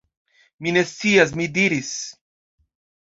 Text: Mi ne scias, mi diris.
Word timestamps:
Mi 0.67 0.71
ne 0.77 0.83
scias, 0.93 1.35
mi 1.41 1.47
diris. 1.59 1.93